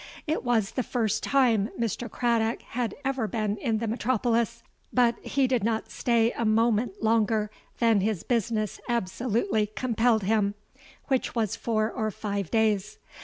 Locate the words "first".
0.81-1.21